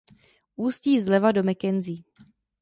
Ústí 0.65 0.93
zleva 1.05 1.29
do 1.35 1.41
Mackenzie. 1.43 2.01